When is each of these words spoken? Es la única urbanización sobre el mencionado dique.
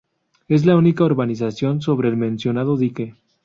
Es 0.47 0.65
la 0.65 0.75
única 0.77 1.03
urbanización 1.03 1.79
sobre 1.83 2.09
el 2.09 2.17
mencionado 2.17 2.75
dique. 2.75 3.13